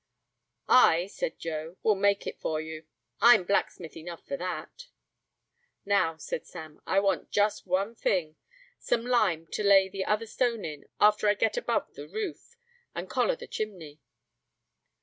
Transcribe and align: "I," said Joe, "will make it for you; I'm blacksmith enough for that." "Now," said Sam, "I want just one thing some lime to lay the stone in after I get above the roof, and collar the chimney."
"I," 0.67 1.05
said 1.05 1.37
Joe, 1.37 1.77
"will 1.83 1.93
make 1.93 2.25
it 2.25 2.39
for 2.39 2.59
you; 2.59 2.87
I'm 3.21 3.43
blacksmith 3.43 3.95
enough 3.95 4.25
for 4.25 4.35
that." 4.35 4.87
"Now," 5.85 6.17
said 6.17 6.47
Sam, 6.47 6.81
"I 6.87 6.99
want 6.99 7.29
just 7.29 7.67
one 7.67 7.93
thing 7.93 8.35
some 8.79 9.05
lime 9.05 9.45
to 9.51 9.61
lay 9.63 9.89
the 9.89 10.25
stone 10.25 10.65
in 10.65 10.85
after 10.99 11.27
I 11.29 11.35
get 11.35 11.55
above 11.55 11.93
the 11.93 12.07
roof, 12.07 12.55
and 12.95 13.07
collar 13.11 13.35
the 13.35 13.45
chimney." 13.45 13.99